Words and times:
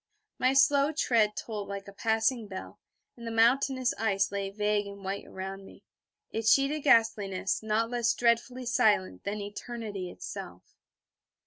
My 0.39 0.53
slow 0.53 0.91
tread 0.91 1.35
tolled 1.35 1.67
like 1.67 1.87
a 1.87 1.93
passing 1.93 2.47
bell, 2.47 2.79
and 3.15 3.27
the 3.27 3.29
mountainous 3.29 3.93
ice 3.99 4.31
lay 4.31 4.49
vague 4.49 4.87
and 4.87 5.03
white 5.03 5.27
around 5.27 5.63
me, 5.63 5.83
its 6.31 6.51
sheeted 6.51 6.81
ghastliness 6.81 7.61
not 7.61 7.91
less 7.91 8.15
dreadfully 8.15 8.65
silent 8.65 9.25
than 9.25 9.41
eternity 9.41 10.09
itself. 10.09 10.73